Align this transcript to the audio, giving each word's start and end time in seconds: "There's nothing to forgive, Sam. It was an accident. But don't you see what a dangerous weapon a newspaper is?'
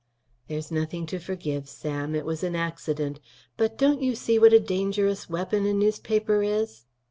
"There's 0.47 0.71
nothing 0.71 1.05
to 1.05 1.19
forgive, 1.19 1.69
Sam. 1.69 2.15
It 2.15 2.25
was 2.25 2.43
an 2.43 2.55
accident. 2.55 3.19
But 3.55 3.77
don't 3.77 4.01
you 4.01 4.15
see 4.15 4.39
what 4.39 4.51
a 4.51 4.59
dangerous 4.59 5.29
weapon 5.29 5.67
a 5.67 5.75
newspaper 5.75 6.41
is?' 6.41 6.87